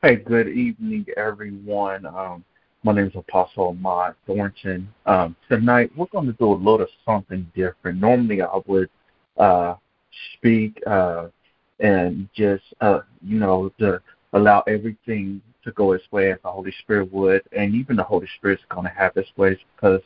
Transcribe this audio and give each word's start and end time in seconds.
Hey, 0.00 0.14
good 0.14 0.46
evening, 0.46 1.06
everyone. 1.16 2.06
Um, 2.06 2.44
my 2.84 2.92
name 2.92 3.06
is 3.06 3.16
Apostle 3.16 3.70
Ahmad 3.70 4.14
Thornton. 4.28 4.88
Um, 5.06 5.34
tonight, 5.48 5.90
we're 5.96 6.06
going 6.06 6.26
to 6.26 6.32
do 6.34 6.52
a 6.52 6.54
little 6.54 6.86
something 7.04 7.50
different. 7.52 8.00
Normally, 8.00 8.40
I 8.40 8.60
would 8.68 8.88
uh, 9.38 9.74
speak 10.34 10.80
uh, 10.86 11.30
and 11.80 12.28
just, 12.32 12.62
uh, 12.80 13.00
you 13.26 13.40
know, 13.40 13.72
to 13.80 14.00
allow 14.34 14.62
everything 14.68 15.42
to 15.64 15.72
go 15.72 15.90
its 15.94 16.04
way 16.12 16.30
as 16.30 16.38
the 16.44 16.48
Holy 16.52 16.72
Spirit 16.80 17.12
would, 17.12 17.42
and 17.50 17.74
even 17.74 17.96
the 17.96 18.04
Holy 18.04 18.28
Spirit's 18.36 18.62
going 18.68 18.86
to 18.86 18.94
have 18.94 19.16
its 19.16 19.30
ways 19.36 19.58
because 19.74 20.00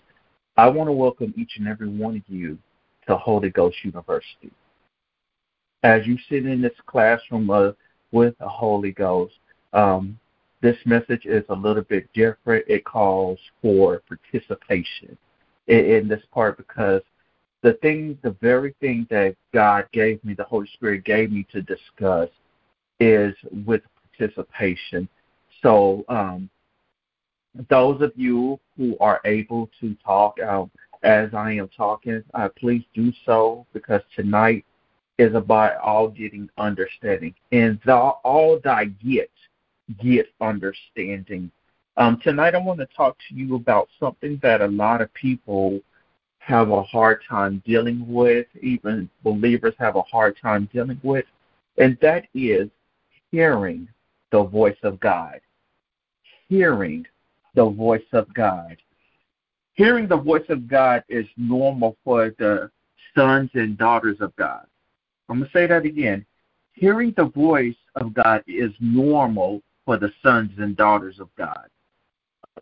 I 0.57 0.71
want 0.71 0.89
to 0.89 0.93
welcome 0.93 1.35
each 1.37 1.59
and 1.59 1.69
every 1.69 1.91
one 1.91 2.17
of 2.17 2.23
you 2.29 2.57
to 3.09 3.17
Holy 3.19 3.51
Ghost 3.51 3.77
University. 3.85 4.53
As 5.83 6.07
you 6.07 6.17
sit 6.31 6.47
in 6.47 6.63
this 6.63 6.73
classroom 6.87 7.51
uh, 7.51 7.73
with 8.11 8.39
the 8.39 8.49
Holy 8.49 8.93
Ghost, 8.93 9.35
um, 9.73 10.19
this 10.61 10.77
message 10.85 11.27
is 11.27 11.45
a 11.49 11.55
little 11.55 11.83
bit 11.83 12.09
different. 12.13 12.65
It 12.69 12.85
calls 12.85 13.39
for 13.61 14.03
participation 14.09 15.17
in, 15.67 15.85
in 15.85 16.09
this 16.09 16.23
part 16.33 16.57
because 16.57 17.03
the 17.63 17.75
thing, 17.75 18.19
the 18.23 18.37
very 18.41 18.75
thing 18.81 19.07
that 19.11 19.37
God 19.53 19.87
gave 19.93 20.23
me, 20.25 20.35
the 20.35 20.45
Holy 20.45 20.69
Spirit 20.75 21.05
gave 21.05 21.31
me 21.31 21.47
to 21.53 21.63
discuss, 21.63 22.29
is 23.01 23.35
with 23.67 23.83
participation. 24.19 25.09
So, 25.63 26.05
um, 26.09 26.49
those 27.69 28.01
of 28.01 28.13
you 28.17 28.59
who 28.77 28.97
are 28.99 29.21
able 29.25 29.71
to 29.81 29.95
talk 30.05 30.41
um, 30.41 30.71
as 31.03 31.35
I 31.35 31.53
am 31.53 31.69
talking, 31.69 32.23
uh, 32.35 32.49
please 32.59 32.85
do 32.95 33.13
so 33.27 33.67
because 33.73 34.01
tonight 34.17 34.65
is 35.19 35.35
about 35.35 35.77
all 35.77 36.09
getting 36.09 36.49
understanding. 36.59 37.35
And 37.51 37.79
the, 37.85 37.95
all 37.95 38.59
that 38.65 38.75
I 38.75 38.87
get, 40.01 40.27
understanding. 40.41 41.51
Um, 41.97 42.21
tonight 42.23 42.55
I 42.55 42.59
want 42.59 42.81
to 42.81 42.89
talk 42.97 43.17
to 43.29 43.35
you 43.35 43.55
about 43.55 43.89
something 44.01 44.39
that 44.43 44.61
a 44.61 44.67
lot 44.67 45.01
of 45.01 45.13
people 45.15 45.81
have 46.39 46.71
a 46.71 46.83
hard 46.83 47.21
time 47.29 47.63
dealing 47.65 48.05
with, 48.07 48.47
even 48.61 49.09
believers 49.23 49.75
have 49.79 49.97
a 49.97 50.03
hard 50.03 50.37
time 50.41 50.69
dealing 50.73 51.01
with, 51.03 51.25
and 51.79 51.97
that 52.01 52.25
is 52.35 52.69
hearing 53.31 53.89
the 54.31 54.43
voice 54.43 54.77
of 54.83 54.99
God. 55.01 55.41
Hearing 56.49 57.07
the 57.55 57.69
voice 57.69 58.03
of 58.13 58.33
God. 58.35 58.77
Hearing 59.75 60.09
the 60.09 60.17
voice 60.17 60.45
of 60.49 60.69
God 60.69 61.05
is 61.09 61.27
normal 61.37 61.97
for 62.05 62.35
the 62.39 62.71
sons 63.15 63.51
and 63.55 63.79
daughters 63.79 64.19
of 64.21 64.35
God. 64.37 64.67
I'm 65.29 65.39
going 65.39 65.51
to 65.51 65.53
say 65.53 65.67
that 65.67 65.85
again. 65.85 66.27
Hearing 66.75 67.15
the 67.17 67.27
voice 67.27 67.77
of 67.95 68.13
God 68.15 68.43
is 68.47 68.73
normal 68.81 69.63
for 69.85 69.97
the 69.97 70.13
sons 70.23 70.51
and 70.59 70.77
daughters 70.77 71.19
of 71.21 71.29
God. 71.37 71.69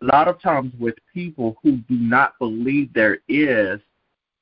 A 0.01 0.05
lot 0.05 0.27
of 0.27 0.41
times, 0.41 0.73
with 0.79 0.95
people 1.13 1.57
who 1.61 1.77
do 1.77 1.95
not 1.95 2.37
believe 2.39 2.93
there 2.93 3.19
is 3.27 3.79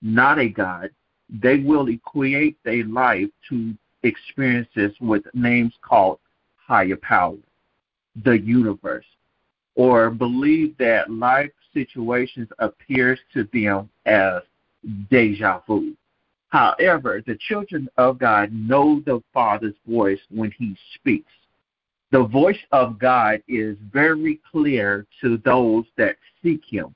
not 0.02 0.40
a 0.40 0.48
God, 0.48 0.90
they 1.30 1.58
will 1.58 1.90
equate 1.90 2.58
their 2.64 2.86
life 2.86 3.30
to 3.50 3.74
experiences 4.04 4.92
with 5.02 5.24
names 5.34 5.74
called 5.82 6.20
higher 6.56 6.96
power, 6.96 7.38
the 8.24 8.40
universe, 8.40 9.06
or 9.76 10.10
believe 10.10 10.78
that 10.78 11.12
life 11.12 11.52
situations 11.74 12.48
appears 12.60 13.20
to 13.34 13.48
them 13.54 13.90
as 14.06 14.42
deja 15.10 15.60
vu. 15.68 15.96
However, 16.50 17.22
the 17.26 17.38
children 17.48 17.90
of 17.98 18.18
God 18.18 18.52
know 18.52 19.02
the 19.06 19.22
Father's 19.34 19.76
voice 19.88 20.20
when 20.30 20.52
he 20.58 20.76
speaks. 20.96 21.32
The 22.12 22.24
voice 22.24 22.60
of 22.72 22.98
God 22.98 23.44
is 23.48 23.78
very 23.92 24.40
clear 24.52 25.06
to 25.22 25.38
those 25.38 25.86
that 25.98 26.16
seek 26.42 26.64
him. 26.68 26.96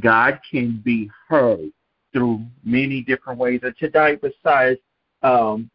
God 0.00 0.40
can 0.50 0.80
be 0.84 1.10
heard 1.28 1.70
through 2.12 2.44
many 2.64 3.02
different 3.02 3.38
ways. 3.38 3.60
And 3.62 3.76
today, 3.78 4.16
besides 4.16 4.80
um, 5.22 5.70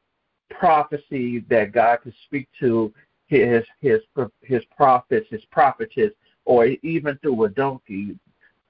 prophecy 0.50 1.44
that 1.50 1.72
God 1.72 2.02
could 2.04 2.14
speak 2.26 2.48
to 2.60 2.94
his 3.28 3.64
his 3.82 4.02
his 4.42 4.64
prophets, 4.76 5.28
his 5.30 5.44
prophetess, 5.52 6.12
or 6.46 6.68
even 6.84 7.18
through 7.18 7.46
a 7.46 7.50
donkey. 7.50 8.18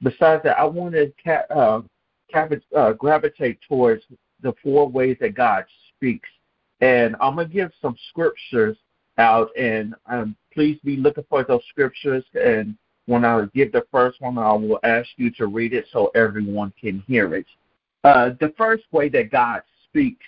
Besides 0.01 0.43
that, 0.43 0.59
I 0.59 0.65
want 0.65 0.93
to 0.93 1.11
ca- 1.23 1.45
uh, 1.49 1.81
uh, 2.75 2.93
gravitate 2.93 3.59
towards 3.67 4.03
the 4.41 4.53
four 4.63 4.87
ways 4.87 5.17
that 5.19 5.35
God 5.35 5.65
speaks, 5.95 6.29
and 6.81 7.15
I'm 7.19 7.35
gonna 7.35 7.47
give 7.47 7.71
some 7.81 7.95
scriptures 8.09 8.77
out, 9.17 9.49
and 9.57 9.95
um, 10.07 10.35
please 10.53 10.79
be 10.83 10.97
looking 10.97 11.25
for 11.29 11.43
those 11.43 11.63
scriptures. 11.69 12.23
And 12.33 12.75
when 13.05 13.25
I 13.25 13.45
give 13.53 13.71
the 13.71 13.85
first 13.91 14.21
one, 14.21 14.37
I 14.37 14.53
will 14.53 14.79
ask 14.83 15.07
you 15.17 15.31
to 15.31 15.47
read 15.47 15.73
it 15.73 15.85
so 15.91 16.11
everyone 16.15 16.73
can 16.79 17.03
hear 17.07 17.35
it. 17.35 17.45
Uh, 18.03 18.31
the 18.39 18.53
first 18.57 18.83
way 18.91 19.09
that 19.09 19.31
God 19.31 19.61
speaks 19.89 20.25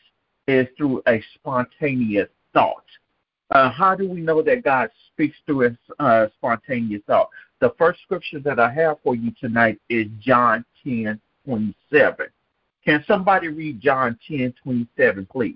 is 0.47 0.67
through 0.77 1.01
a 1.07 1.21
spontaneous 1.35 2.29
thought. 2.53 2.85
Uh, 3.51 3.69
how 3.69 3.95
do 3.95 4.09
we 4.09 4.19
know 4.19 4.41
that 4.41 4.63
God 4.63 4.89
speaks 5.13 5.37
through 5.45 5.67
a 5.67 6.03
uh, 6.03 6.27
spontaneous 6.37 7.01
thought? 7.07 7.29
The 7.59 7.73
first 7.77 8.01
scripture 8.01 8.39
that 8.39 8.59
I 8.59 8.71
have 8.73 8.97
for 9.03 9.15
you 9.15 9.31
tonight 9.39 9.79
is 9.89 10.07
John 10.19 10.65
10 10.83 11.19
27. 11.45 12.27
Can 12.83 13.03
somebody 13.07 13.47
read 13.47 13.81
John 13.81 14.17
10 14.27 14.53
27, 14.63 15.25
please? 15.31 15.55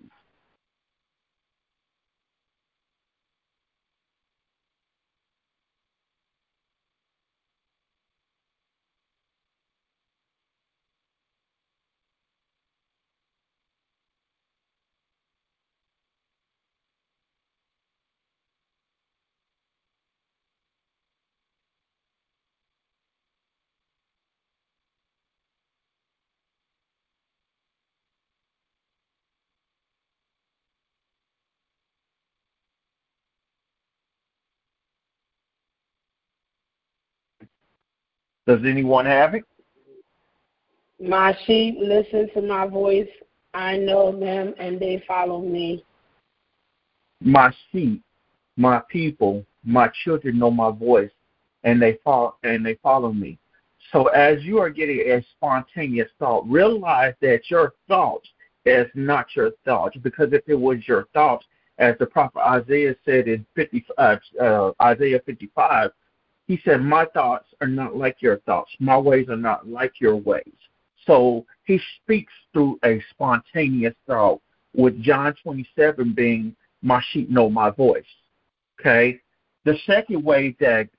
Does 38.48 38.60
anyone 38.66 39.06
have 39.06 39.34
it? 39.36 39.44
My 41.00 41.36
sheep 41.46 41.76
listen 41.80 42.30
to 42.34 42.42
my 42.42 42.68
voice. 42.68 43.08
I 43.54 43.78
know 43.78 44.18
them 44.18 44.54
and 44.60 44.80
they 44.80 45.04
follow 45.08 45.42
me. 45.42 45.84
My 47.20 47.54
sheep, 47.72 48.02
my 48.58 48.82
people, 48.90 49.46
my 49.64 49.90
children 50.04 50.40
know 50.40 50.52
my 50.52 50.72
voice 50.72 51.12
and 51.64 51.82
they 51.82 52.00
follow 52.04 52.36
and 52.44 52.66
they 52.66 52.76
follow 52.82 53.12
me. 53.12 53.38
So 53.92 54.08
as 54.08 54.44
you 54.44 54.60
are 54.60 54.70
getting 54.70 55.00
a 55.00 55.24
spontaneous 55.36 56.10
thought, 56.18 56.48
realize 56.48 57.14
that 57.22 57.50
your 57.50 57.74
thought 57.88 58.24
is 58.66 58.88
not 58.94 59.28
your 59.36 59.52
thought 59.66 59.94
because 60.02 60.34
if 60.34 60.44
it 60.48 60.56
was 60.56 60.88
your 60.88 61.08
thought, 61.14 61.44
as 61.78 61.96
the 62.00 62.06
prophet 62.06 62.40
Isaiah 62.40 62.96
said 63.06 63.28
in 63.28 63.46
50, 63.56 63.86
uh, 63.98 64.16
uh, 64.40 64.72
Isaiah 64.82 65.20
55, 65.26 65.92
he 66.52 66.60
said, 66.66 66.82
My 66.82 67.06
thoughts 67.06 67.48
are 67.62 67.68
not 67.68 67.96
like 67.96 68.22
your 68.22 68.40
thoughts. 68.40 68.72
My 68.78 68.98
ways 68.98 69.30
are 69.30 69.38
not 69.38 69.70
like 69.70 70.02
your 70.02 70.18
ways. 70.18 70.52
So 71.08 71.46
he 71.64 71.80
speaks 72.04 72.34
through 72.52 72.78
a 72.84 73.02
spontaneous 73.10 73.96
thought, 74.06 74.42
with 74.76 75.02
John 75.02 75.34
27 75.42 76.14
being, 76.14 76.54
My 76.82 77.02
sheep 77.12 77.30
know 77.30 77.50
my 77.50 77.70
voice. 77.70 78.04
Okay? 78.78 79.22
The 79.64 79.78
second 79.86 80.26
way 80.26 80.54
that 80.60 80.90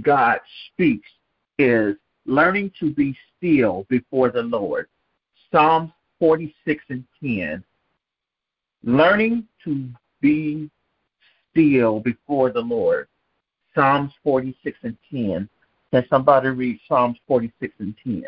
God 0.00 0.38
speaks 0.72 1.10
is 1.58 1.94
learning 2.24 2.72
to 2.80 2.94
be 2.94 3.14
still 3.36 3.84
before 3.90 4.30
the 4.30 4.42
Lord. 4.42 4.88
Psalms 5.50 5.90
46 6.20 6.84
and 6.88 7.04
10. 7.22 7.62
Learning 8.82 9.46
to 9.64 9.90
be 10.22 10.70
still 11.50 12.00
before 12.00 12.50
the 12.50 12.62
Lord. 12.62 13.08
Psalms 13.74 14.12
46 14.22 14.78
and 14.82 14.96
10. 15.10 15.48
Can 15.92 16.04
somebody 16.08 16.48
read 16.48 16.80
Psalms 16.88 17.18
46 17.26 17.74
and 17.78 17.94
10? 18.04 18.24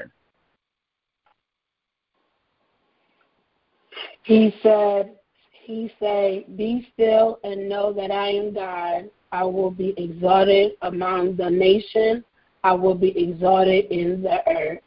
He 4.22 4.54
said, 4.62 5.16
He 5.52 5.92
said, 5.98 6.56
Be 6.56 6.88
still 6.92 7.38
and 7.44 7.68
know 7.68 7.92
that 7.92 8.10
I 8.10 8.28
am 8.28 8.54
God. 8.54 9.10
I 9.32 9.44
will 9.44 9.70
be 9.70 9.94
exalted 9.96 10.72
among 10.82 11.36
the 11.36 11.50
nations. 11.50 12.24
I 12.62 12.72
will 12.72 12.94
be 12.94 13.16
exalted 13.18 13.86
in 13.86 14.22
the 14.22 14.48
earth. 14.48 14.80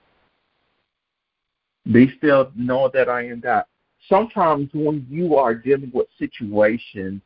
Be 1.91 2.13
still, 2.17 2.51
know 2.55 2.89
that 2.93 3.09
I 3.09 3.27
am 3.27 3.39
God. 3.39 3.63
Sometimes 4.09 4.69
when 4.73 5.05
you 5.09 5.35
are 5.35 5.53
dealing 5.53 5.91
with 5.93 6.07
situations 6.17 7.21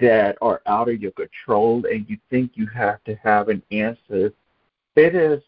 that 0.00 0.36
are 0.40 0.62
out 0.66 0.88
of 0.88 1.00
your 1.00 1.12
control 1.12 1.84
and 1.86 2.08
you 2.08 2.18
think 2.30 2.52
you 2.54 2.66
have 2.66 3.02
to 3.04 3.14
have 3.16 3.48
an 3.48 3.62
answer, 3.70 4.32
it 4.96 5.14
is 5.14 5.42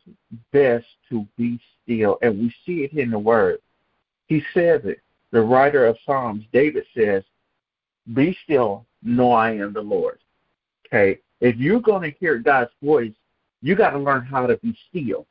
best 0.52 0.86
to 1.08 1.26
be 1.36 1.58
still. 1.82 2.19
And 2.22 2.38
we 2.38 2.54
see 2.66 2.84
it 2.84 2.92
in 2.92 3.10
the 3.10 3.19
Word. 3.19 3.60
He 4.26 4.42
says 4.52 4.82
it. 4.84 5.00
The 5.30 5.40
writer 5.40 5.86
of 5.86 5.96
Psalms, 6.04 6.44
David 6.52 6.84
says, 6.96 7.22
Be 8.14 8.36
still, 8.44 8.86
know 9.02 9.32
I 9.32 9.52
am 9.52 9.72
the 9.72 9.82
Lord. 9.82 10.19
Okay? 10.86 11.20
If 11.40 11.56
you're 11.56 11.81
going 11.81 12.02
to 12.10 12.19
hear 12.19 12.38
God's 12.38 12.70
voice, 12.82 13.12
you 13.62 13.74
got 13.74 13.90
to 13.90 13.98
learn 13.98 14.24
how 14.24 14.46
to 14.46 14.56
be 14.58 14.76
still. 14.88 15.26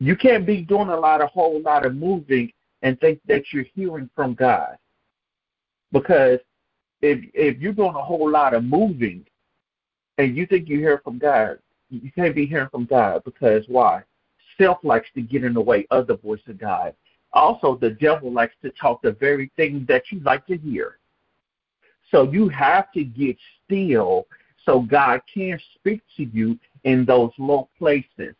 You 0.00 0.16
can't 0.16 0.44
be 0.44 0.62
doing 0.62 0.88
a 0.88 0.98
lot, 0.98 1.22
a 1.22 1.26
whole 1.26 1.60
lot 1.60 1.86
of 1.86 1.94
moving 1.94 2.52
and 2.82 3.00
think 3.00 3.20
that 3.26 3.52
you're 3.52 3.64
hearing 3.74 4.10
from 4.14 4.34
God. 4.34 4.76
Because 5.92 6.40
if 7.04 7.24
if 7.34 7.60
you're 7.60 7.72
doing 7.74 7.94
a 7.94 8.02
whole 8.02 8.30
lot 8.30 8.54
of 8.54 8.64
moving 8.64 9.24
and 10.16 10.36
you 10.36 10.46
think 10.46 10.68
you 10.68 10.78
hear 10.78 11.00
from 11.04 11.18
God, 11.18 11.58
you 11.90 12.10
can't 12.12 12.34
be 12.34 12.46
hearing 12.46 12.68
from 12.70 12.86
God 12.86 13.22
because 13.24 13.64
why? 13.68 14.02
Self 14.56 14.78
likes 14.82 15.08
to 15.14 15.20
get 15.20 15.44
in 15.44 15.52
the 15.52 15.60
way 15.60 15.86
of 15.90 16.06
the 16.06 16.16
voice 16.16 16.40
of 16.48 16.58
God. 16.58 16.94
Also, 17.34 17.76
the 17.76 17.90
devil 17.90 18.32
likes 18.32 18.54
to 18.62 18.70
talk 18.70 19.02
the 19.02 19.12
very 19.12 19.50
thing 19.56 19.84
that 19.88 20.04
you 20.10 20.20
like 20.20 20.46
to 20.46 20.56
hear. 20.56 20.98
So 22.10 22.30
you 22.30 22.48
have 22.48 22.90
to 22.92 23.04
get 23.04 23.36
still 23.64 24.26
so 24.64 24.80
God 24.80 25.20
can 25.32 25.60
speak 25.74 26.00
to 26.16 26.24
you 26.24 26.58
in 26.84 27.04
those 27.04 27.32
low 27.38 27.68
places. 27.76 28.34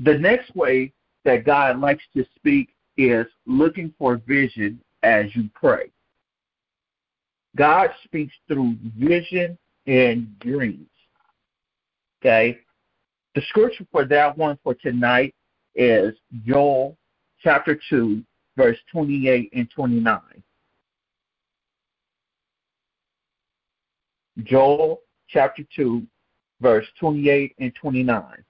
The 0.00 0.18
next 0.18 0.54
way 0.54 0.92
that 1.24 1.46
God 1.46 1.80
likes 1.80 2.04
to 2.14 2.24
speak 2.36 2.70
is 2.96 3.26
looking 3.46 3.94
for 3.98 4.16
vision 4.26 4.80
as 5.02 5.34
you 5.34 5.48
pray. 5.54 5.90
God 7.58 7.90
speaks 8.04 8.32
through 8.46 8.76
vision 8.96 9.58
and 9.86 10.38
dreams. 10.38 10.86
Okay? 12.22 12.60
The 13.34 13.42
scripture 13.48 13.86
for 13.90 14.04
that 14.06 14.38
one 14.38 14.58
for 14.62 14.74
tonight 14.74 15.34
is 15.74 16.14
Joel 16.46 16.96
chapter 17.42 17.78
2, 17.90 18.22
verse 18.56 18.78
28 18.92 19.50
and 19.52 19.68
29. 19.70 20.20
Joel 24.44 25.00
chapter 25.28 25.64
2, 25.74 26.06
verse 26.60 26.86
28 27.00 27.54
and 27.58 27.74
29. 27.74 28.44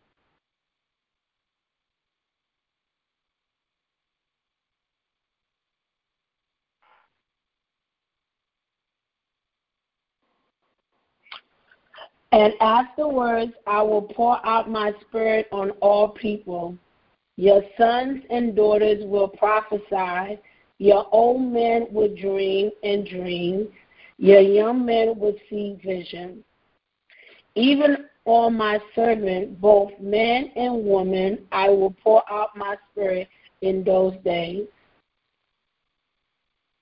And 12.33 12.53
afterwards 12.61 13.53
I 13.67 13.83
will 13.83 14.03
pour 14.03 14.45
out 14.47 14.71
my 14.71 14.93
spirit 15.09 15.47
on 15.51 15.71
all 15.81 16.09
people. 16.09 16.77
Your 17.37 17.63
sons 17.79 18.23
and 18.31 18.55
daughters 18.55 19.05
will 19.05 19.29
prophesy. 19.29 20.41
Your 20.79 21.07
old 21.13 21.41
men 21.41 21.87
will 21.91 22.15
dream 22.15 22.71
and 22.83 23.07
dream, 23.07 23.69
Your 24.19 24.41
young 24.41 24.85
men 24.85 25.19
will 25.19 25.35
see 25.49 25.79
visions. 25.85 26.45
Even 27.55 28.07
on 28.25 28.57
my 28.57 28.79
servant, 28.95 29.61
both 29.61 29.91
man 29.99 30.51
and 30.55 30.85
woman, 30.85 31.39
I 31.51 31.71
will 31.71 31.95
pour 32.03 32.23
out 32.31 32.51
my 32.57 32.77
spirit 32.93 33.29
in 33.63 33.83
those 33.83 34.15
days. 34.25 34.67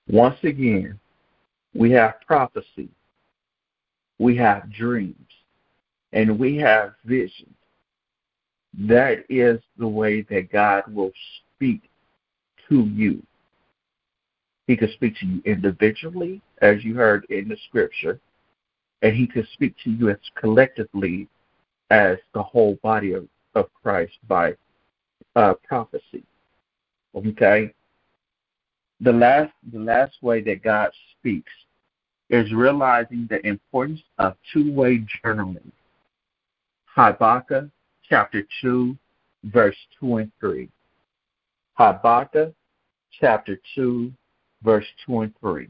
Once 0.09 0.37
again, 0.43 0.99
we 1.73 1.91
have 1.91 2.21
prophecy, 2.25 2.89
we 4.19 4.35
have 4.37 4.71
dreams, 4.71 5.15
and 6.13 6.39
we 6.39 6.57
have 6.57 6.93
vision. 7.05 7.53
That 8.79 9.25
is 9.29 9.59
the 9.77 9.87
way 9.87 10.21
that 10.23 10.51
God 10.51 10.83
will 10.93 11.11
speak 11.55 11.89
to 12.69 12.85
you. 12.85 13.23
He 14.67 14.75
could 14.75 14.91
speak 14.91 15.17
to 15.19 15.25
you 15.25 15.41
individually, 15.45 16.41
as 16.61 16.83
you 16.83 16.95
heard 16.95 17.25
in 17.29 17.47
the 17.47 17.57
scripture, 17.67 18.19
and 19.01 19.15
he 19.15 19.27
could 19.27 19.47
speak 19.53 19.75
to 19.83 19.91
you 19.91 20.09
as 20.09 20.17
collectively 20.35 21.27
as 21.89 22.17
the 22.33 22.43
whole 22.43 22.77
body 22.83 23.13
of, 23.13 23.27
of 23.55 23.69
Christ 23.81 24.17
by 24.27 24.55
uh, 25.35 25.53
prophecy. 25.63 26.23
Okay? 27.15 27.73
The 28.99 29.13
last 29.13 29.53
the 29.71 29.79
last 29.79 30.15
way 30.21 30.41
that 30.41 30.63
God 30.63 30.91
speaks 31.17 31.51
is 32.29 32.51
realizing 32.51 33.27
the 33.29 33.45
importance 33.47 34.01
of 34.17 34.35
two-way 34.51 35.05
journaling. 35.23 35.71
Habakkuk 36.97 37.69
chapter 38.09 38.41
2, 38.61 38.97
verse 39.43 39.75
2 39.99 40.17
and 40.17 40.31
3. 40.39 40.67
Habakkuk 41.75 42.55
chapter 43.19 43.59
2, 43.75 44.11
verse 44.63 44.85
2 45.05 45.21
and 45.21 45.33
3. 45.39 45.69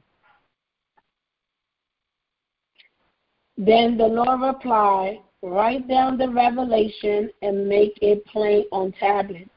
Then 3.58 3.98
the 3.98 4.08
Lord 4.08 4.40
replied, 4.40 5.20
Write 5.42 5.90
down 5.90 6.18
the 6.18 6.30
revelation 6.30 7.30
and 7.42 7.68
make 7.68 8.00
it 8.02 8.26
plain 8.28 8.64
on 8.72 8.94
tablets, 8.94 9.50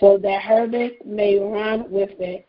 so 0.00 0.18
that 0.18 0.42
Herbert 0.42 1.06
may 1.06 1.38
run 1.38 1.88
with 1.92 2.10
it. 2.18 2.44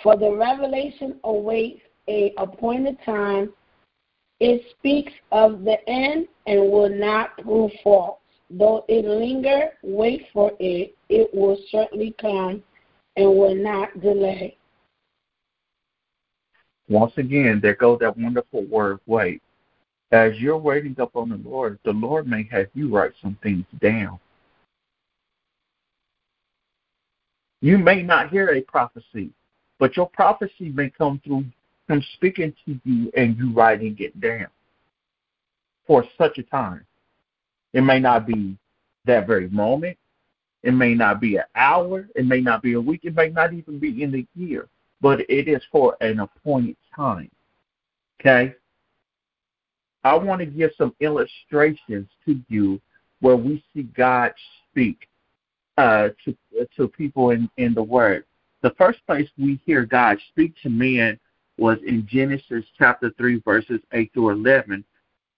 For 0.00 0.16
the 0.16 0.30
revelation 0.30 1.18
awaits 1.24 1.80
a 2.08 2.32
appointed 2.38 2.98
time. 3.04 3.52
It 4.40 4.62
speaks 4.78 5.12
of 5.32 5.64
the 5.64 5.76
end 5.88 6.28
and 6.46 6.70
will 6.70 6.90
not 6.90 7.36
prove 7.42 7.70
false. 7.82 8.18
Though 8.50 8.84
it 8.88 9.04
linger, 9.04 9.70
wait 9.82 10.26
for 10.32 10.52
it. 10.60 10.94
It 11.08 11.34
will 11.34 11.58
certainly 11.70 12.14
come 12.20 12.62
and 13.16 13.36
will 13.36 13.54
not 13.54 14.00
delay. 14.00 14.56
Once 16.88 17.12
again, 17.16 17.58
there 17.60 17.74
goes 17.74 17.98
that 18.00 18.16
wonderful 18.16 18.64
word, 18.66 19.00
wait. 19.06 19.42
As 20.12 20.38
you're 20.38 20.56
waiting 20.56 20.94
upon 20.98 21.30
the 21.30 21.48
Lord, 21.48 21.80
the 21.84 21.92
Lord 21.92 22.28
may 22.28 22.44
have 22.52 22.68
you 22.74 22.88
write 22.94 23.12
some 23.20 23.36
things 23.42 23.64
down. 23.80 24.20
You 27.60 27.78
may 27.78 28.02
not 28.02 28.30
hear 28.30 28.50
a 28.50 28.60
prophecy, 28.60 29.30
but 29.80 29.96
your 29.96 30.08
prophecy 30.08 30.68
may 30.68 30.90
come 30.90 31.20
through 31.24 31.46
Him 31.88 32.02
speaking 32.14 32.52
to 32.64 32.80
you 32.84 33.10
and 33.16 33.36
you 33.36 33.52
writing 33.52 33.96
it 33.98 34.20
down 34.20 34.48
for 35.86 36.04
such 36.18 36.38
a 36.38 36.42
time. 36.42 36.84
It 37.72 37.82
may 37.82 38.00
not 38.00 38.26
be 38.26 38.56
that 39.04 39.26
very 39.26 39.48
moment. 39.48 39.96
It 40.62 40.72
may 40.72 40.94
not 40.94 41.20
be 41.20 41.36
an 41.36 41.44
hour. 41.54 42.08
It 42.16 42.26
may 42.26 42.40
not 42.40 42.62
be 42.62 42.72
a 42.72 42.80
week. 42.80 43.02
It 43.04 43.14
may 43.14 43.28
not 43.28 43.52
even 43.52 43.78
be 43.78 44.02
in 44.02 44.10
the 44.10 44.26
year. 44.34 44.68
But 45.00 45.20
it 45.30 45.46
is 45.46 45.62
for 45.70 45.96
an 46.00 46.20
appointed 46.20 46.76
time. 46.94 47.30
Okay? 48.20 48.54
I 50.02 50.14
want 50.14 50.40
to 50.40 50.46
give 50.46 50.70
some 50.76 50.94
illustrations 51.00 52.08
to 52.24 52.40
you 52.48 52.80
where 53.20 53.36
we 53.36 53.62
see 53.72 53.82
God 53.82 54.32
speak 54.70 55.08
uh, 55.78 56.08
to 56.24 56.36
to 56.76 56.88
people 56.88 57.30
in, 57.30 57.50
in 57.58 57.74
the 57.74 57.82
Word. 57.82 58.24
The 58.62 58.74
first 58.78 59.04
place 59.06 59.28
we 59.38 59.60
hear 59.66 59.84
God 59.84 60.18
speak 60.30 60.54
to 60.62 60.70
men 60.70 61.18
was 61.58 61.78
in 61.86 62.06
Genesis 62.06 62.64
chapter 62.78 63.10
3, 63.16 63.40
verses 63.40 63.80
8 63.92 64.12
through 64.12 64.30
11, 64.30 64.84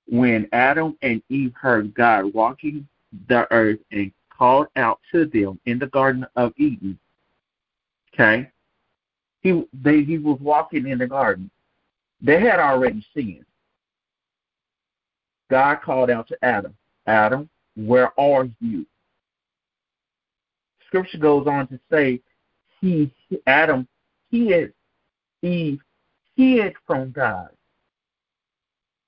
when 0.08 0.48
Adam 0.52 0.96
and 1.02 1.22
Eve 1.28 1.54
heard 1.54 1.94
God 1.94 2.32
walking 2.34 2.87
the 3.28 3.50
earth 3.52 3.78
and 3.92 4.12
called 4.30 4.68
out 4.76 5.00
to 5.12 5.26
them 5.26 5.58
in 5.66 5.78
the 5.78 5.87
Garden 5.87 6.26
of 6.37 6.52
Eden. 6.56 6.98
Okay? 8.14 8.50
He 9.40 9.64
they 9.72 10.02
he 10.02 10.18
was 10.18 10.38
walking 10.40 10.87
in 10.88 10.98
the 10.98 11.06
garden. 11.06 11.50
They 12.20 12.40
had 12.40 12.58
already 12.58 13.06
sinned. 13.14 13.44
God 15.50 15.76
called 15.82 16.10
out 16.10 16.26
to 16.28 16.44
Adam, 16.44 16.75
Adam, 17.06 17.48
where 17.76 18.18
are 18.18 18.48
you? 18.60 18.84
Scripture 20.87 21.18
goes 21.18 21.46
on 21.46 21.68
to 21.68 21.78
say 21.90 22.20
he 22.80 23.12
Adam 23.46 23.87
he 24.30 24.48
hid 24.48 24.72
Eve 25.42 25.80
hid 26.38 26.75
from 26.87 27.11
God. 27.11 27.50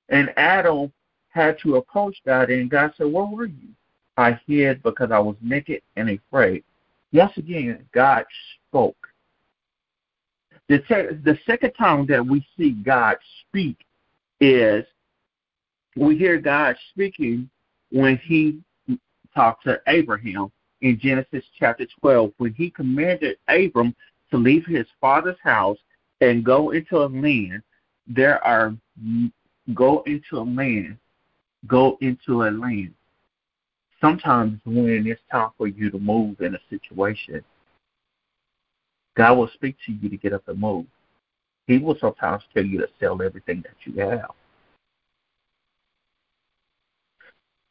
And 0.09 0.31
Adam 0.37 0.93
had 1.29 1.57
to 1.63 1.77
approach 1.77 2.17
God, 2.27 2.51
and 2.51 2.69
God 2.69 2.93
said, 2.99 3.07
Where 3.07 3.25
were 3.25 3.47
you? 3.47 3.69
I 4.17 4.39
hid 4.47 4.83
because 4.83 5.13
I 5.13 5.21
was 5.21 5.37
naked 5.41 5.81
and 5.97 6.11
afraid. 6.11 6.65
Once 7.13 7.33
again, 7.37 7.87
God 7.95 8.25
spoke. 8.69 9.07
The, 10.69 10.79
te- 10.81 11.17
the 11.25 11.39
second 11.47 11.73
time 11.73 12.07
that 12.07 12.25
we 12.25 12.45
see 12.57 12.73
God 12.73 13.17
speak 13.49 13.79
is 14.41 14.85
we 15.97 16.19
hear 16.19 16.39
God 16.39 16.77
speaking 16.91 17.49
when 17.91 18.17
he 18.19 18.61
talked 19.35 19.65
to 19.65 19.81
Abraham 19.87 20.51
in 20.81 20.99
Genesis 20.99 21.45
chapter 21.59 21.87
12, 22.01 22.33
when 22.39 22.55
he 22.55 22.71
commanded 22.71 23.37
Abram 23.49 23.95
to 24.31 24.37
leave 24.37 24.65
his 24.67 24.87
father's 25.01 25.39
house 25.43 25.79
and 26.21 26.45
go 26.45 26.71
into 26.71 26.99
a 26.99 27.07
land 27.07 27.63
there 28.11 28.45
are 28.45 28.75
go 29.75 30.03
into 30.07 30.39
a 30.39 30.43
land, 30.43 30.99
go 31.67 31.97
into 32.01 32.43
a 32.43 32.51
land. 32.51 32.93
Sometimes 34.01 34.61
when 34.65 35.07
it's 35.07 35.21
time 35.31 35.51
for 35.57 35.69
you 35.69 35.91
to 35.91 35.99
move 35.99 36.41
in 36.41 36.55
a 36.55 36.59
situation, 36.69 37.43
God 39.17 39.35
will 39.37 39.51
speak 39.55 39.77
to 39.87 39.93
you 39.93 40.09
to 40.09 40.17
get 40.17 40.33
up 40.33 40.49
and 40.49 40.59
move. 40.59 40.87
He 41.67 41.79
will 41.79 41.97
sometimes 42.01 42.43
tell 42.53 42.65
you 42.65 42.79
to 42.79 42.89
sell 42.99 43.23
everything 43.23 43.63
that 43.63 43.75
you 43.85 44.01
have. 44.01 44.31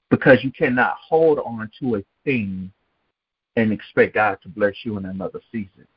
Because 0.09 0.43
you 0.43 0.51
cannot 0.51 0.95
hold 1.05 1.39
on 1.39 1.69
to 1.79 1.95
a 1.95 2.03
thing 2.23 2.71
and 3.55 3.73
expect 3.73 4.13
God 4.13 4.37
to 4.43 4.49
bless 4.49 4.73
you 4.83 4.97
in 4.97 5.05
another 5.05 5.41
season 5.51 5.87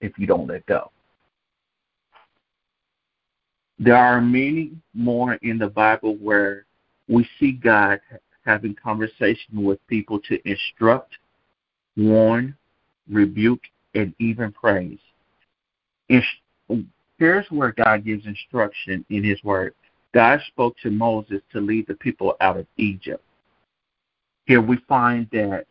if 0.00 0.18
you 0.18 0.26
don't 0.26 0.46
let 0.46 0.64
go. 0.66 0.90
There 3.82 3.96
are 3.96 4.20
many 4.20 4.72
more 4.92 5.34
in 5.40 5.56
the 5.56 5.68
Bible 5.68 6.16
where 6.16 6.66
we 7.08 7.26
see 7.38 7.52
God 7.52 7.98
having 8.44 8.74
conversation 8.74 9.64
with 9.64 9.84
people 9.86 10.20
to 10.28 10.38
instruct, 10.48 11.16
warn, 11.96 12.54
rebuke, 13.08 13.62
and 13.94 14.14
even 14.18 14.52
praise. 14.52 14.98
Here's 16.08 17.46
where 17.48 17.72
God 17.72 18.04
gives 18.04 18.26
instruction 18.26 19.02
in 19.08 19.24
His 19.24 19.42
Word. 19.42 19.72
God 20.12 20.40
spoke 20.48 20.76
to 20.82 20.90
Moses 20.90 21.40
to 21.52 21.60
lead 21.60 21.86
the 21.86 21.94
people 21.94 22.36
out 22.42 22.58
of 22.58 22.66
Egypt. 22.76 23.24
Here 24.44 24.60
we 24.60 24.76
find 24.88 25.26
that 25.32 25.64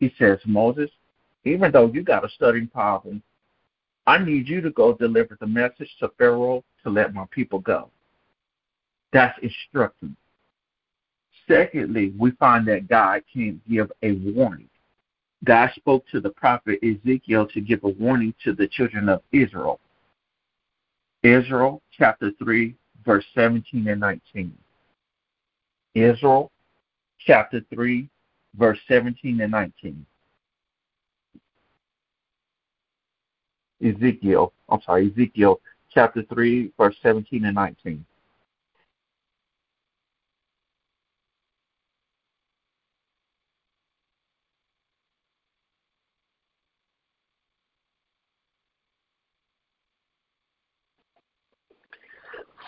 He 0.00 0.12
says, 0.18 0.40
Moses, 0.46 0.90
even 1.44 1.70
though 1.70 1.86
you 1.92 2.02
got 2.02 2.24
a 2.24 2.28
studying 2.30 2.66
problem, 2.66 3.22
I 4.04 4.18
need 4.18 4.48
you 4.48 4.60
to 4.62 4.70
go 4.70 4.94
deliver 4.94 5.38
the 5.38 5.46
message 5.46 5.94
to 6.00 6.10
Pharaoh 6.18 6.64
to 6.84 6.90
let 6.90 7.14
my 7.14 7.24
people 7.30 7.58
go. 7.58 7.90
That's 9.12 9.38
instructing. 9.42 10.16
Secondly, 11.48 12.12
we 12.18 12.30
find 12.32 12.66
that 12.68 12.88
God 12.88 13.22
can 13.32 13.60
give 13.68 13.90
a 14.02 14.12
warning. 14.12 14.68
God 15.44 15.70
spoke 15.74 16.06
to 16.08 16.20
the 16.20 16.30
prophet 16.30 16.78
Ezekiel 16.82 17.46
to 17.48 17.60
give 17.60 17.82
a 17.84 17.88
warning 17.88 18.32
to 18.44 18.52
the 18.52 18.68
children 18.68 19.08
of 19.08 19.22
Israel. 19.32 19.80
Israel 21.22 21.82
chapter 21.96 22.30
3, 22.38 22.74
verse 23.04 23.24
17 23.34 23.88
and 23.88 24.00
19. 24.00 24.56
Israel 25.94 26.50
chapter 27.18 27.60
3, 27.72 28.08
verse 28.56 28.78
17 28.88 29.40
and 29.40 29.52
19. 29.52 30.06
Ezekiel, 33.84 34.52
I'm 34.68 34.80
sorry, 34.82 35.10
Ezekiel 35.10 35.60
chapter 35.94 36.22
3, 36.22 36.72
verse 36.78 36.96
17 37.02 37.44
and 37.44 37.54
19. 37.54 38.04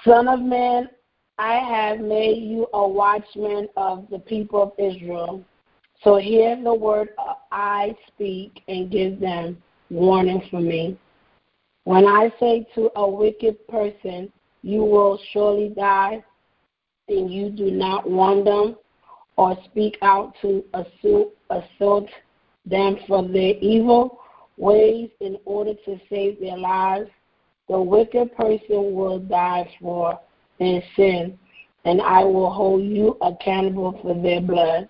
Son 0.04 0.28
of 0.28 0.40
man, 0.40 0.88
I 1.38 1.54
have 1.54 1.99
made 2.00 2.43
you 2.43 2.66
a 2.75 2.87
watchman 2.87 3.69
of 3.76 4.07
the 4.11 4.19
people 4.19 4.62
of 4.62 4.73
Israel. 4.78 5.43
So 6.02 6.16
hear 6.16 6.62
the 6.62 6.75
word 6.75 7.09
I 7.50 7.97
speak 8.09 8.62
and 8.69 8.90
give 8.90 9.19
them 9.19 9.57
warning 9.88 10.43
from 10.50 10.69
me. 10.69 10.99
When 11.85 12.07
I 12.07 12.33
say 12.41 12.67
to 12.75 12.91
a 12.97 13.09
wicked 13.09 13.67
person, 13.69 14.33
You 14.62 14.83
will 14.83 15.19
surely 15.33 15.69
die, 15.69 16.25
and 17.09 17.33
you 17.33 17.50
do 17.50 17.71
not 17.71 18.09
warn 18.09 18.45
them 18.45 18.76
or 19.37 19.57
speak 19.67 19.99
out 20.03 20.35
to 20.41 20.64
assault 20.73 22.09
them 22.64 22.97
for 23.07 23.23
their 23.23 23.55
evil 23.61 24.21
ways 24.57 25.11
in 25.21 25.37
order 25.45 25.75
to 25.85 26.00
save 26.09 26.41
their 26.41 26.57
lives, 26.57 27.11
the 27.69 27.81
wicked 27.81 28.35
person 28.37 28.95
will 28.95 29.19
die 29.19 29.69
for 29.81 30.19
their 30.59 30.83
sin, 30.97 31.38
and 31.85 32.00
I 32.00 32.25
will 32.25 32.50
hold 32.50 32.83
you 32.83 33.17
accountable 33.21 33.99
for 34.00 34.14
their 34.14 34.41
blood. 34.41 34.88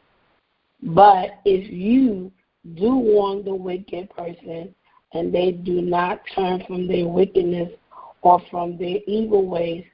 But 0.82 1.40
if 1.44 1.72
you 1.72 2.30
do 2.74 2.96
warn 2.96 3.44
the 3.44 3.54
wicked 3.54 4.10
person, 4.10 4.74
and 5.14 5.32
they 5.32 5.52
do 5.52 5.80
not 5.80 6.20
turn 6.34 6.62
from 6.66 6.86
their 6.86 7.06
wickedness 7.06 7.70
or 8.22 8.40
from 8.50 8.76
their 8.76 8.98
evil 9.06 9.46
ways, 9.46 9.84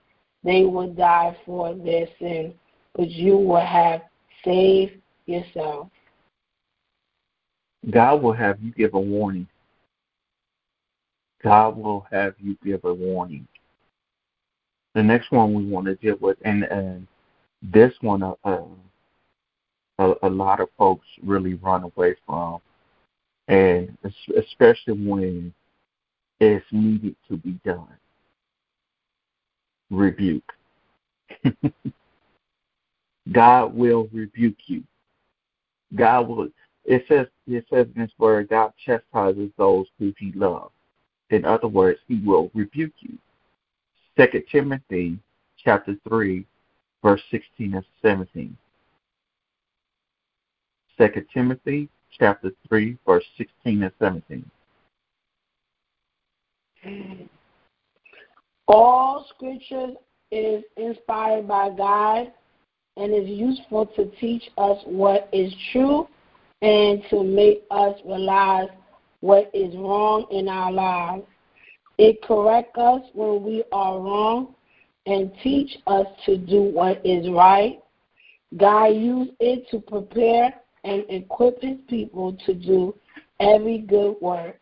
they 0.43 0.65
will 0.65 0.93
die 0.93 1.37
for 1.45 1.75
their 1.75 2.07
sin, 2.19 2.55
but 2.95 3.09
you 3.09 3.37
will 3.37 3.65
have 3.65 4.03
saved 4.45 4.95
yourself. 5.27 5.89
God 7.91 8.23
will 8.23 8.33
have 8.33 8.61
you 8.61 8.73
give 8.73 8.95
a 8.95 9.01
warning 9.01 9.47
God 11.43 11.77
will 11.77 12.07
have 12.11 12.35
you 12.39 12.57
give 12.65 12.85
a 12.85 12.93
warning. 12.93 13.47
The 14.95 15.03
next 15.03 15.31
one 15.31 15.55
we 15.55 15.65
want 15.65 15.87
to 15.87 15.95
deal 15.97 16.17
with, 16.21 16.37
and, 16.45 17.07
this 17.63 17.93
one, 18.01 18.23
uh, 18.23 18.33
uh, 18.45 18.65
a, 19.99 20.15
a 20.23 20.31
lot 20.31 20.61
of 20.61 20.71
folks 20.79 21.07
really 21.23 21.55
run 21.55 21.83
away 21.85 22.17
from, 22.27 22.61
and 23.51 23.99
especially 24.39 24.95
when 24.95 25.53
it's 26.39 26.65
needed 26.71 27.17
to 27.29 27.37
be 27.37 27.59
done. 27.65 27.89
Rebuke. 29.91 30.53
God 33.33 33.75
will 33.75 34.09
rebuke 34.13 34.57
you. 34.67 34.85
God 35.97 36.29
will. 36.29 36.49
It 36.85 37.05
says 37.09 37.27
it 37.49 37.67
says 37.69 37.89
in 37.95 38.03
His 38.03 38.13
word, 38.19 38.49
God 38.49 38.73
chastises 38.87 39.51
those 39.59 39.87
who 39.99 40.15
He 40.17 40.31
loves. 40.33 40.71
In 41.31 41.45
other 41.45 41.69
words, 41.69 41.99
he 42.09 42.21
will 42.25 42.51
rebuke 42.55 42.95
you. 43.01 43.19
Second 44.17 44.45
Timothy 44.51 45.19
chapter 45.63 45.97
three, 46.09 46.47
verse 47.03 47.23
sixteen 47.33 47.75
and 47.75 47.85
seventeen. 48.01 48.57
Second 50.97 51.27
Timothy 51.35 51.89
chapter 52.19 52.53
three, 52.69 52.97
verse 53.07 53.25
sixteen 53.37 53.83
and 53.83 53.93
seventeen. 53.99 54.51
All 58.69 59.27
scripture 59.35 59.89
is 60.31 60.63
inspired 60.77 61.49
by 61.49 61.71
God 61.71 62.33
and 62.97 63.15
is 63.15 63.29
useful 63.29 63.87
to 63.87 64.07
teach 64.21 64.45
us 64.59 64.79
what 64.85 65.29
is 65.33 65.53
true 65.73 66.09
and 66.63 67.03
to 67.11 67.25
make 67.25 67.65
us 67.71 67.99
realize 68.05 68.69
what 69.21 69.51
is 69.55 69.75
wrong 69.77 70.27
in 70.31 70.49
our 70.49 70.71
lives. 70.71 71.25
It 71.99 72.23
corrects 72.23 72.79
us 72.79 73.03
when 73.13 73.43
we 73.43 73.65
are 73.73 73.99
wrong 73.99 74.55
and 75.07 75.33
teach 75.43 75.77
us 75.87 76.07
to 76.27 76.37
do 76.37 76.63
what 76.63 77.05
is 77.05 77.29
right. 77.31 77.81
God 78.57 78.87
used 78.87 79.33
it 79.41 79.69
to 79.71 79.81
prepare 79.81 80.55
and 80.85 81.05
equip 81.09 81.63
his 81.63 81.79
people 81.89 82.37
to 82.47 82.55
do 82.55 82.95
every 83.39 83.79
good 83.79 84.17
work. 84.21 84.59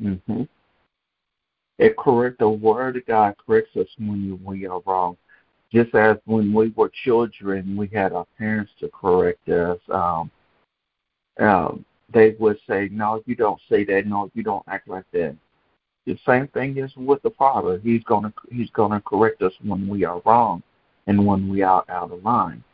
Mm-hmm. 0.00 0.42
It 1.78 1.96
correct 1.96 2.38
the 2.40 2.48
word 2.48 2.96
of 2.96 3.06
God 3.06 3.34
corrects 3.44 3.76
us 3.76 3.86
when 3.98 4.40
we 4.44 4.66
are 4.66 4.80
wrong. 4.84 5.16
Just 5.72 5.94
as 5.94 6.16
when 6.24 6.52
we 6.52 6.70
were 6.70 6.90
children, 7.04 7.76
we 7.76 7.88
had 7.88 8.12
our 8.12 8.26
parents 8.38 8.72
to 8.80 8.88
correct 8.88 9.48
us. 9.48 9.78
Um, 9.90 10.30
um, 11.38 11.84
they 12.12 12.34
would 12.38 12.58
say, 12.68 12.88
No, 12.90 13.22
you 13.26 13.34
don't 13.34 13.60
say 13.68 13.84
that, 13.84 14.06
no, 14.06 14.30
you 14.34 14.42
don't 14.42 14.64
act 14.66 14.88
like 14.88 15.04
that. 15.12 15.36
The 16.06 16.18
same 16.26 16.48
thing 16.48 16.78
is 16.78 16.90
with 16.96 17.20
the 17.22 17.30
Father. 17.30 17.78
He's 17.82 18.02
gonna 18.04 18.32
He's 18.50 18.70
gonna 18.70 19.00
correct 19.02 19.42
us 19.42 19.52
when 19.62 19.86
we 19.86 20.04
are 20.04 20.22
wrong 20.24 20.62
and 21.06 21.26
when 21.26 21.48
we 21.48 21.62
are 21.62 21.84
out 21.88 22.10
of 22.10 22.24
line. 22.24 22.64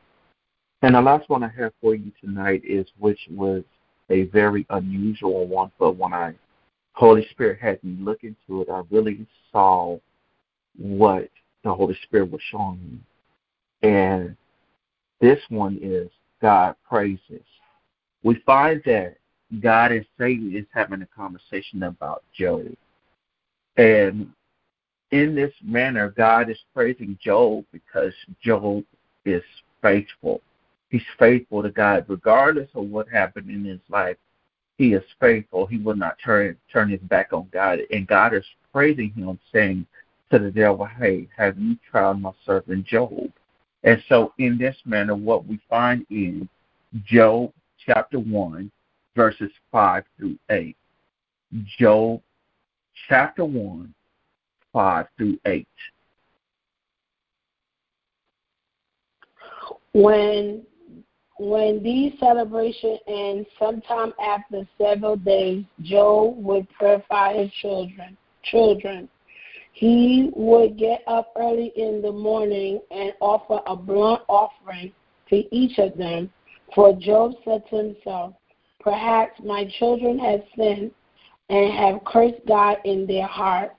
And 0.84 0.94
the 0.94 1.00
last 1.00 1.30
one 1.30 1.42
I 1.42 1.48
have 1.56 1.72
for 1.80 1.94
you 1.94 2.12
tonight 2.20 2.60
is 2.62 2.86
which 2.98 3.18
was 3.30 3.64
a 4.10 4.24
very 4.24 4.66
unusual 4.68 5.46
one, 5.46 5.72
but 5.78 5.96
when 5.96 6.12
I 6.12 6.34
Holy 6.92 7.26
Spirit 7.30 7.58
had 7.58 7.82
me 7.82 7.96
look 7.98 8.22
into 8.22 8.60
it, 8.60 8.68
I 8.68 8.82
really 8.90 9.26
saw 9.50 9.96
what 10.76 11.30
the 11.62 11.72
Holy 11.72 11.96
Spirit 12.02 12.30
was 12.30 12.42
showing 12.50 12.80
me. 13.82 13.88
And 13.88 14.36
this 15.22 15.38
one 15.48 15.78
is 15.80 16.10
God 16.42 16.76
praises. 16.86 17.46
We 18.22 18.42
find 18.44 18.82
that 18.84 19.16
God 19.62 19.90
and 19.90 20.04
Satan 20.18 20.54
is 20.54 20.66
having 20.70 21.00
a 21.00 21.06
conversation 21.06 21.84
about 21.84 22.24
Job. 22.38 22.76
And 23.78 24.30
in 25.12 25.34
this 25.34 25.54
manner, 25.64 26.10
God 26.10 26.50
is 26.50 26.58
praising 26.74 27.18
Job 27.22 27.64
because 27.72 28.12
Job 28.42 28.84
is 29.24 29.42
faithful. 29.80 30.42
He's 30.94 31.02
faithful 31.18 31.60
to 31.60 31.70
God, 31.70 32.04
regardless 32.06 32.70
of 32.72 32.84
what 32.84 33.08
happened 33.08 33.50
in 33.50 33.64
his 33.64 33.80
life. 33.88 34.16
He 34.78 34.92
is 34.92 35.02
faithful. 35.18 35.66
He 35.66 35.76
will 35.76 35.96
not 35.96 36.18
turn 36.24 36.56
turn 36.72 36.88
his 36.88 37.00
back 37.00 37.32
on 37.32 37.48
God, 37.52 37.80
and 37.90 38.06
God 38.06 38.32
is 38.32 38.44
praising 38.72 39.10
him, 39.10 39.36
saying, 39.52 39.88
to 40.30 40.38
the 40.38 40.52
devil, 40.52 40.84
Hey, 40.84 41.26
have 41.36 41.58
you 41.58 41.76
tried 41.90 42.20
my 42.20 42.30
servant 42.46 42.86
Job? 42.86 43.32
And 43.82 44.00
so, 44.08 44.34
in 44.38 44.56
this 44.56 44.76
manner, 44.84 45.16
what 45.16 45.44
we 45.44 45.58
find 45.68 46.06
in 46.10 46.48
Job 47.04 47.52
chapter 47.84 48.20
1, 48.20 48.70
verses 49.16 49.50
5 49.72 50.04
through 50.16 50.38
8. 50.48 50.76
Job 51.76 52.22
chapter 53.08 53.44
1, 53.44 53.92
5 54.72 55.06
through 55.18 55.40
8. 55.44 55.66
When 59.92 60.64
when 61.44 61.82
these 61.82 62.18
celebrations 62.18 63.00
end, 63.06 63.44
sometime 63.58 64.14
after 64.18 64.66
several 64.78 65.16
days, 65.16 65.62
Job 65.82 66.42
would 66.42 66.66
purify 66.78 67.34
his 67.34 67.52
children. 67.60 68.16
Children, 68.44 69.10
he 69.72 70.30
would 70.34 70.78
get 70.78 71.02
up 71.06 71.34
early 71.36 71.70
in 71.76 72.00
the 72.00 72.12
morning 72.12 72.80
and 72.90 73.12
offer 73.20 73.60
a 73.66 73.76
burnt 73.76 74.22
offering 74.26 74.92
to 75.28 75.54
each 75.54 75.78
of 75.78 75.98
them. 75.98 76.30
For 76.74 76.94
Job 76.94 77.32
said 77.44 77.62
to 77.68 77.76
himself, 77.76 78.34
Perhaps 78.80 79.40
my 79.44 79.68
children 79.78 80.18
have 80.18 80.40
sinned 80.56 80.92
and 81.50 81.72
have 81.74 82.04
cursed 82.06 82.40
God 82.48 82.78
in 82.86 83.06
their 83.06 83.26
hearts. 83.26 83.74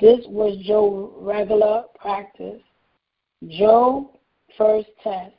This 0.00 0.20
was 0.26 0.58
Job's 0.66 1.14
regular 1.18 1.84
practice. 1.98 2.60
Job's 3.48 4.10
first 4.58 4.88
test. 5.02 5.37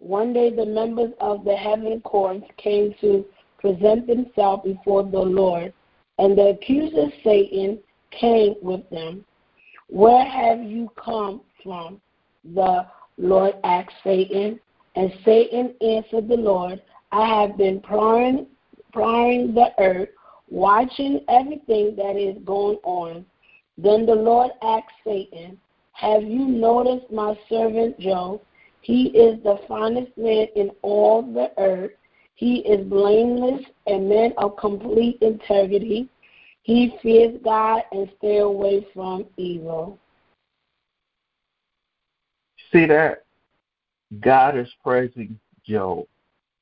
One 0.00 0.32
day 0.32 0.50
the 0.54 0.66
members 0.66 1.12
of 1.20 1.44
the 1.44 1.56
heaven 1.56 2.00
courts 2.02 2.46
came 2.56 2.94
to 3.00 3.24
present 3.58 4.06
themselves 4.06 4.64
before 4.64 5.02
the 5.02 5.18
Lord, 5.18 5.72
and 6.18 6.36
the 6.36 6.50
accuser 6.50 7.12
Satan 7.24 7.78
came 8.10 8.54
with 8.62 8.88
them. 8.90 9.24
Where 9.88 10.24
have 10.24 10.62
you 10.62 10.90
come 11.02 11.40
from? 11.62 12.00
The 12.54 12.86
Lord 13.16 13.54
asked 13.64 13.94
Satan. 14.04 14.60
And 14.94 15.12
Satan 15.24 15.74
answered 15.80 16.28
the 16.28 16.36
Lord, 16.36 16.82
I 17.12 17.26
have 17.26 17.56
been 17.56 17.80
prying, 17.80 18.46
prying 18.92 19.54
the 19.54 19.72
earth, 19.78 20.08
watching 20.50 21.20
everything 21.28 21.94
that 21.96 22.16
is 22.16 22.36
going 22.44 22.78
on. 22.82 23.24
Then 23.76 24.06
the 24.06 24.14
Lord 24.14 24.50
asked 24.62 24.86
Satan, 25.04 25.58
Have 25.92 26.22
you 26.22 26.46
noticed 26.46 27.12
my 27.12 27.38
servant 27.48 27.98
Job? 28.00 28.40
He 28.80 29.08
is 29.08 29.42
the 29.42 29.58
finest 29.66 30.16
man 30.16 30.46
in 30.56 30.70
all 30.82 31.22
the 31.22 31.50
earth. 31.58 31.92
He 32.34 32.60
is 32.60 32.86
blameless 32.86 33.64
and 33.86 34.08
man 34.08 34.32
of 34.38 34.56
complete 34.56 35.18
integrity. 35.20 36.08
He 36.62 36.96
fears 37.02 37.38
God 37.42 37.82
and 37.92 38.08
stay 38.18 38.38
away 38.38 38.86
from 38.94 39.26
evil. 39.36 39.98
See 42.72 42.86
that? 42.86 43.24
God 44.20 44.56
is 44.56 44.68
praising 44.82 45.38
Job. 45.64 46.06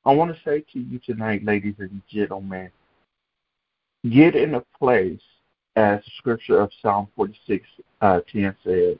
I 0.05 0.13
want 0.13 0.33
to 0.33 0.41
say 0.43 0.63
to 0.73 0.79
you 0.79 0.99
tonight, 0.99 1.43
ladies 1.43 1.75
and 1.79 2.01
gentlemen, 2.09 2.71
get 4.09 4.35
in 4.35 4.55
a 4.55 4.63
place, 4.77 5.21
as 5.75 6.03
the 6.03 6.11
scripture 6.17 6.59
of 6.59 6.71
Psalm 6.81 7.07
46 7.15 7.65
uh, 8.01 8.21
10 8.31 8.55
says, 8.63 8.97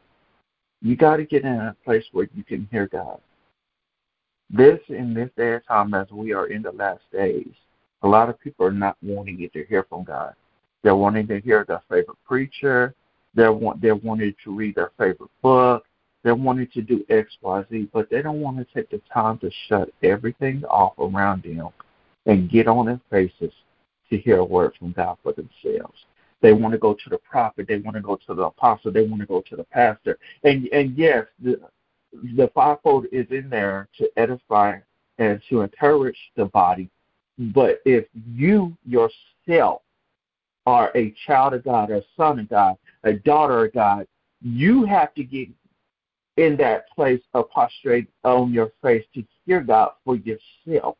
you 0.81 0.96
got 0.96 1.17
to 1.17 1.25
get 1.25 1.43
in 1.43 1.53
a 1.53 1.75
place 1.84 2.05
where 2.12 2.29
you 2.36 2.43
can 2.43 2.67
hear 2.72 2.88
God. 2.88 3.19
This, 4.50 4.79
in 4.89 5.13
this 5.13 5.29
day 5.36 5.53
and 5.53 5.62
time, 5.67 5.93
as 5.93 6.10
we 6.12 6.34
are 6.34 6.48
in 6.48 6.62
the 6.62 6.72
last 6.72 7.01
days, 7.12 7.51
a 8.03 8.07
lot 8.07 8.29
of 8.29 8.39
people 8.39 8.65
are 8.65 8.72
not 8.72 8.96
wanting 9.01 9.50
to 9.51 9.65
hear 9.65 9.86
from 9.89 10.03
God. 10.03 10.34
They're 10.84 10.96
wanting 10.96 11.27
to 11.27 11.41
hear 11.41 11.65
their 11.67 11.81
favorite 11.89 12.17
preacher. 12.25 12.93
They're, 13.34 13.51
want, 13.51 13.81
they're 13.81 13.96
wanting 13.96 14.36
to 14.43 14.55
read 14.55 14.75
their 14.75 14.91
favorite 14.98 15.31
book. 15.41 15.86
They're 16.24 16.36
wanting 16.36 16.67
to 16.74 16.81
do 16.81 17.05
X, 17.10 17.38
Y, 17.41 17.63
Z, 17.69 17.89
but 17.93 18.10
they 18.10 18.22
don't 18.22 18.41
want 18.41 18.57
to 18.57 18.65
take 18.73 18.89
the 18.89 19.01
time 19.13 19.38
to 19.39 19.51
shut 19.67 19.89
everything 20.04 20.63
off 20.65 20.93
around 20.99 21.43
them 21.43 21.69
and 22.25 22.49
get 22.49 22.67
on 22.67 22.86
their 22.86 23.01
faces 23.10 23.54
to 24.10 24.17
hear 24.17 24.38
a 24.38 24.45
word 24.45 24.73
from 24.78 24.91
God 24.93 25.17
for 25.23 25.34
themselves. 25.34 25.97
They 26.41 26.54
want 26.54 26.73
to 26.73 26.78
go 26.78 26.93
to 26.93 27.10
the 27.10 27.17
prophet. 27.17 27.67
They 27.67 27.78
want 27.78 27.95
to 27.95 28.02
go 28.02 28.15
to 28.28 28.34
the 28.34 28.43
apostle. 28.43 28.91
They 28.91 29.06
want 29.06 29.21
to 29.21 29.28
go 29.28 29.41
to 29.41 29.56
the 29.56 29.63
pastor. 29.63 30.19
And 30.43 30.67
and 30.71 30.97
yes, 30.97 31.26
the 31.41 31.60
the 32.36 32.50
fivefold 32.54 33.06
is 33.12 33.26
in 33.32 33.50
there 33.50 33.88
to 33.97 34.10
edify 34.17 34.78
and 35.17 35.41
to 35.50 35.62
encourage 35.62 36.17
the 36.36 36.45
body. 36.45 36.89
But 37.38 37.82
if 37.86 38.06
you 38.34 38.76
yourself 38.86 39.82
are 40.65 40.91
a 40.95 41.13
child 41.26 41.54
of 41.54 41.63
God, 41.63 41.91
a 41.91 42.04
son 42.15 42.39
of 42.39 42.50
God, 42.50 42.78
a 43.04 43.13
daughter 43.13 43.65
of 43.65 43.73
God, 43.73 44.08
you 44.41 44.86
have 44.86 45.13
to 45.15 45.23
get 45.23 45.50
in 46.38 46.56
that 46.58 46.89
place 46.91 47.21
of 47.34 47.50
prostrate 47.50 48.08
on 48.23 48.54
your 48.54 48.71
face 48.82 49.06
to 49.15 49.23
hear 49.45 49.62
God 49.62 49.91
for 50.06 50.17
yourself. 50.17 50.97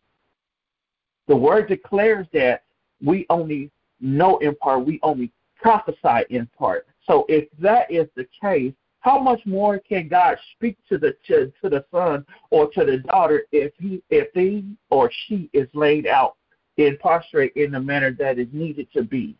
The 1.28 1.36
word 1.36 1.68
declares 1.68 2.28
that 2.34 2.64
we 3.04 3.26
only 3.30 3.70
know 4.00 4.38
in 4.40 4.56
part, 4.56 4.86
we 4.86 5.00
only 5.04 5.32
prophesy 5.56 6.26
in 6.30 6.48
part. 6.58 6.88
So 7.06 7.26
if 7.30 7.48
that 7.60 7.90
is 7.90 8.08
the 8.16 8.28
case, 8.42 8.74
how 9.00 9.20
much 9.20 9.46
more 9.46 9.80
can 9.80 10.08
God 10.08 10.38
speak 10.56 10.78
to 10.90 10.98
the 10.98 11.16
to, 11.28 11.52
to 11.62 11.70
the 11.70 11.86
son 11.92 12.26
or 12.50 12.70
to 12.72 12.84
the 12.84 12.98
daughter 12.98 13.44
if 13.52 13.72
he 13.80 14.02
if 14.10 14.28
he 14.34 14.66
or 14.90 15.10
she 15.28 15.50
is 15.54 15.68
laid 15.74 16.08
out 16.08 16.36
in 16.78 16.98
prostrate 16.98 17.54
in 17.56 17.72
the 17.72 17.80
manner 17.80 18.12
that 18.12 18.38
is 18.38 18.48
needed 18.52 18.88
to 18.94 19.04
be? 19.04 19.36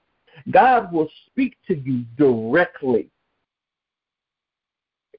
God 0.52 0.94
will 0.94 1.10
speak 1.26 1.58
to 1.68 1.76
you 1.76 2.06
directly. 2.18 3.10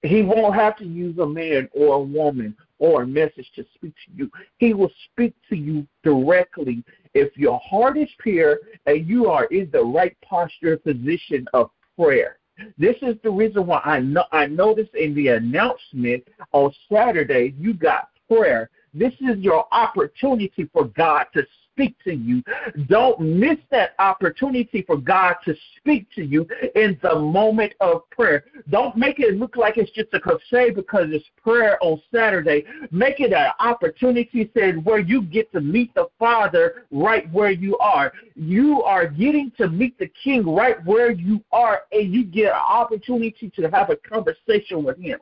He 0.03 0.22
won't 0.22 0.55
have 0.55 0.77
to 0.77 0.85
use 0.85 1.18
a 1.18 1.27
man 1.27 1.68
or 1.72 1.96
a 1.96 2.01
woman 2.01 2.57
or 2.79 3.03
a 3.03 3.07
message 3.07 3.51
to 3.57 3.64
speak 3.75 3.95
to 4.07 4.12
you. 4.14 4.31
He 4.59 4.75
will 4.75 4.91
speak 5.11 5.35
to 5.49 5.57
you 5.57 5.87
directly 6.03 6.85
if 7.14 7.37
your 7.37 7.59
heart 7.61 7.99
is 7.99 8.09
pure 8.19 8.59
and 8.87 9.07
you 9.07 9.29
are 9.29 9.47
in 9.47 9.71
the 9.73 9.83
right 9.83 10.17
posture 10.23 10.77
position 10.77 11.47
of 11.53 11.71
prayer. 11.97 12.38
This 12.77 12.97
is 13.03 13.17
the 13.23 13.31
reason 13.31 13.67
why 13.67 13.81
I 13.85 14.01
know 14.01 14.25
I 14.33 14.47
noticed 14.47 14.95
in 14.95 15.14
the 15.14 15.29
announcement 15.29 16.27
on 16.53 16.73
Saturday 16.93 17.55
you 17.59 17.75
got 17.75 18.09
prayer. 18.29 18.71
This 18.95 19.12
is 19.21 19.38
your 19.38 19.67
opportunity 19.73 20.69
for 20.73 20.87
God 20.87 21.27
to 21.35 21.47
speak 21.79 21.97
to 22.03 22.12
you. 22.12 22.43
Don't 22.88 23.21
miss 23.21 23.59
that 23.71 23.95
opportunity 24.01 24.83
for 24.83 24.97
God 24.97 25.37
to 25.45 25.55
speak 25.77 26.09
to 26.17 26.25
you 26.25 26.47
in 26.75 26.99
the 27.03 27.14
moment 27.14 27.75
of 27.81 28.09
prayer. 28.11 28.45
Don't 28.69 28.97
make 28.97 29.21
it 29.21 29.37
look 29.37 29.57
like 29.57 29.77
it's 29.77 29.93
just 29.93 30.12
a 30.12 30.19
crusade 30.19 30.75
because 30.75 31.07
it's 31.11 31.25
prayer 31.41 31.79
on 31.81 32.03
Saturday. 32.12 32.64
Make 32.91 33.21
it 33.21 33.33
an 33.33 33.53
opportunity 33.61 34.51
said 34.55 34.85
where 34.85 34.99
you 34.99 35.23
get 35.23 35.53
to 35.53 35.61
meet 35.61 35.95
the 35.95 36.09
Father 36.19 36.85
right 36.91 37.31
where 37.33 37.53
you 37.53 37.79
are. 37.79 38.12
You 38.35 38.83
are 38.83 39.07
getting 39.07 39.53
to 39.59 39.69
meet 39.69 39.97
the 39.99 40.11
King 40.25 40.45
right 40.53 40.85
where 40.85 41.12
you 41.12 41.45
are, 41.53 41.83
and 41.93 42.12
you 42.12 42.25
get 42.25 42.47
an 42.47 42.61
opportunity 42.69 43.51
to 43.55 43.71
have 43.71 43.91
a 43.91 43.97
conversation 43.97 44.83
with 44.83 44.99
Him. 44.99 45.21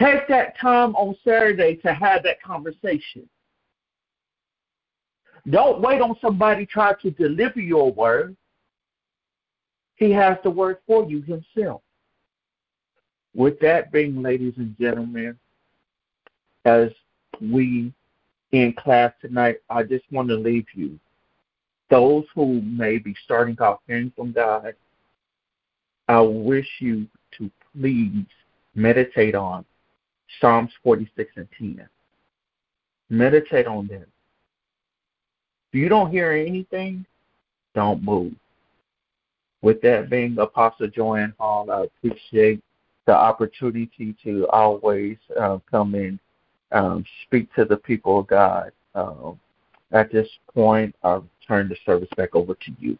Take 0.00 0.28
that 0.28 0.58
time 0.58 0.94
on 0.94 1.16
Saturday 1.24 1.76
to 1.76 1.92
have 1.92 2.22
that 2.22 2.40
conversation. 2.42 3.28
Don't 5.50 5.80
wait 5.80 6.00
on 6.00 6.16
somebody 6.20 6.66
try 6.66 6.94
to 7.02 7.10
deliver 7.10 7.60
your 7.60 7.92
word. 7.92 8.36
He 9.96 10.10
has 10.12 10.36
the 10.42 10.50
word 10.50 10.78
for 10.86 11.08
you 11.08 11.22
himself. 11.22 11.82
With 13.34 13.58
that 13.60 13.90
being, 13.90 14.22
ladies 14.22 14.54
and 14.56 14.76
gentlemen, 14.78 15.38
as 16.64 16.90
we 17.40 17.92
in 18.52 18.72
class 18.74 19.12
tonight, 19.20 19.56
I 19.70 19.82
just 19.82 20.04
want 20.12 20.28
to 20.28 20.34
leave 20.34 20.66
you. 20.74 20.98
Those 21.90 22.24
who 22.34 22.60
may 22.62 22.98
be 22.98 23.14
starting 23.24 23.58
off 23.60 23.80
hearing 23.86 24.12
from 24.14 24.32
God, 24.32 24.74
I 26.08 26.20
wish 26.20 26.68
you 26.80 27.06
to 27.38 27.50
please 27.74 28.26
meditate 28.74 29.34
on 29.34 29.64
Psalms 30.40 30.70
46 30.82 31.32
and 31.36 31.48
10. 31.58 31.88
Meditate 33.10 33.66
on 33.66 33.86
them. 33.86 34.06
If 35.72 35.78
you 35.78 35.88
don't 35.88 36.10
hear 36.10 36.32
anything, 36.32 37.06
don't 37.74 38.02
move. 38.02 38.34
With 39.62 39.80
that 39.80 40.10
being 40.10 40.36
Apostle 40.38 40.88
Joanne 40.88 41.32
Hall, 41.38 41.70
I 41.70 41.84
appreciate 41.84 42.60
the 43.06 43.14
opportunity 43.14 44.14
to 44.22 44.46
always 44.48 45.16
uh, 45.40 45.58
come 45.70 45.94
and 45.94 46.18
um, 46.72 47.06
speak 47.24 47.52
to 47.54 47.64
the 47.64 47.78
people 47.78 48.20
of 48.20 48.26
God. 48.26 48.72
Um, 48.94 49.40
at 49.92 50.12
this 50.12 50.28
point, 50.52 50.94
I'll 51.02 51.26
turn 51.48 51.70
the 51.70 51.76
service 51.86 52.08
back 52.18 52.34
over 52.34 52.54
to 52.54 52.72
you. 52.78 52.98